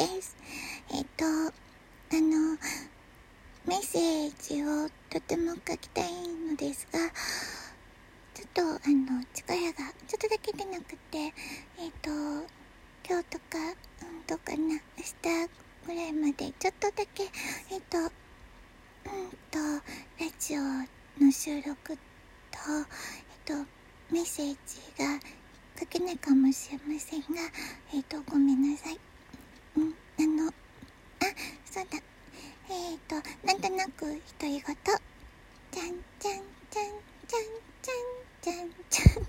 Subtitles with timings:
[0.00, 0.34] です。
[0.94, 1.28] えっ、と、あ
[2.14, 2.56] の、
[3.66, 6.10] メッセージをとても書きたい
[6.48, 7.00] のですが、
[8.32, 12.08] ちょっと、あの、力がちょっとだけ出なくて、えっ、と、
[13.06, 13.58] 今日とか、
[14.00, 14.80] うん、どうかな、明
[15.20, 15.50] 日
[15.86, 17.24] ぐらいまで、ちょっとだけ、
[17.70, 18.10] えっ、と、うん
[19.50, 19.58] と、
[20.18, 20.62] ラジオ
[21.22, 23.66] の収録と、えっ、と、
[24.10, 25.20] メッセージが
[25.78, 27.26] 書けないかもしれませんが、
[27.92, 28.98] えっ、と、ごめんなさい。
[29.76, 30.52] うん、あの、あ、
[31.64, 31.98] そうだ。
[32.68, 33.09] えっ、と、
[33.44, 34.62] なんとなく独り言。
[34.62, 35.86] じゃん
[36.18, 36.86] じゃんじゃん
[37.28, 37.44] じゃん
[37.82, 38.10] じゃん
[38.42, 39.24] じゃんじゃん。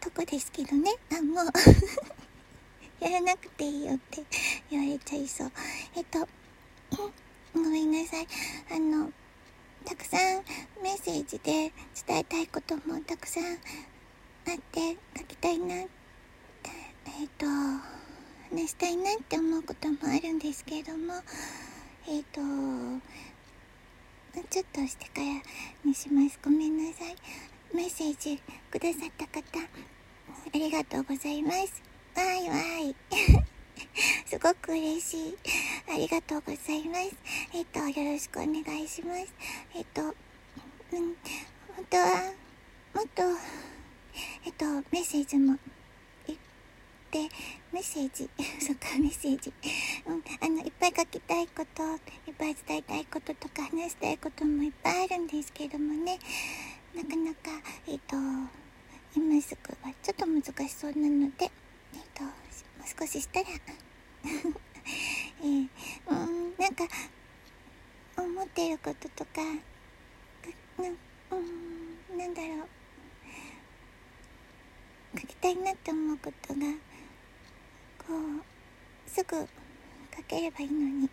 [0.00, 0.90] とこですけどね。
[1.12, 4.24] あ、もうやらなくていいよって
[4.70, 5.52] 言われちゃいそう。
[5.96, 6.28] えっと、
[7.54, 8.26] ごめんなさい。
[8.70, 9.12] あの、
[9.84, 10.42] たくさん
[10.82, 11.72] メッセージで
[12.06, 15.88] 伝えたいこともたくさんあって書きたいな、えっ、
[17.38, 17.46] と、
[18.52, 21.14] 話したいなって思うこともあるんですけれども、
[22.06, 23.02] えっ、ー、と、
[24.50, 25.42] ちょっとしてから
[25.86, 26.38] にします。
[26.44, 27.16] ごめんなさい。
[27.74, 28.38] メッセージ
[28.70, 29.64] くださった方、あ
[30.52, 31.82] りがとうございます。
[32.14, 32.56] わいわ
[32.90, 32.94] い。
[34.28, 35.38] すごく嬉しい。
[35.88, 37.16] ありがとうございます。
[37.54, 39.32] えっ、と、よろしくお願いします。
[39.74, 40.14] えっ、と、うん、
[41.74, 42.32] 本当は、
[42.92, 43.22] もっと、
[44.44, 45.58] えっ、と、メッセージも、
[47.18, 47.28] メ
[47.80, 48.30] ッセージ、
[48.64, 49.52] そっか、メッセージ。
[50.06, 51.96] うん、あの、いっぱい書きたいこと、い
[52.30, 56.18] っぱい伝えたいこととか話したいこともいっぱいあるんですけどもね、
[56.94, 57.50] なかなか、
[57.86, 58.16] えっ、と、
[59.14, 61.50] 今すぐはちょっと難しそうなので、
[61.94, 62.32] えっ、と、もう
[62.98, 63.48] 少ししたら。
[65.42, 65.68] えー、
[66.08, 66.54] うん。
[66.56, 66.88] なんか
[68.16, 69.60] 思ってることとかな
[71.30, 71.36] う
[72.14, 72.18] ん。
[72.18, 72.68] なんだろう。
[75.20, 76.60] 書きたいなって思うことが
[78.06, 78.14] こ
[79.06, 79.36] うすぐ
[80.16, 81.10] 書ければいいのに。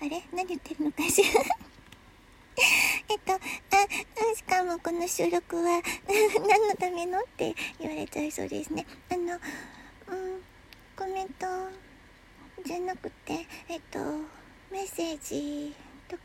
[0.00, 0.22] あれ？
[0.32, 1.40] 何言ってるのかしら？
[3.08, 3.38] えっと、あ、
[4.34, 5.80] しかもこの収録は
[6.48, 8.84] 何のためのって言われちゃいそうですね。
[9.10, 9.40] あの、うん、
[10.96, 11.46] コメント
[12.64, 13.98] じゃなくて、えっと、
[14.70, 15.74] メッセージ
[16.08, 16.22] とか、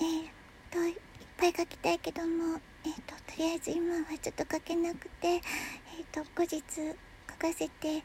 [0.00, 0.30] えー、
[0.70, 0.96] と、いっ
[1.36, 5.40] ぱい書きたいけども、えっと、とりあえず今はちょっと書けなくて、えっ
[6.12, 8.02] と、後日書かせて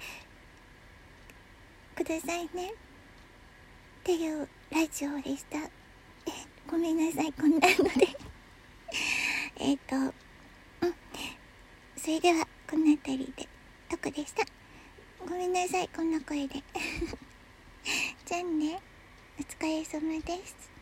[1.95, 2.71] くださいね。
[2.71, 2.73] っ
[4.03, 5.57] ていうラジオでした。
[5.57, 5.69] え
[6.69, 8.07] ごめんなさい、こんなので
[9.57, 10.13] えっと、うん。
[11.97, 13.47] それでは、この辺りで、
[13.89, 14.45] とこでした。
[15.27, 16.61] ごめんなさいこんな声で
[18.25, 18.79] じゃあね
[19.39, 20.74] お疲れ様です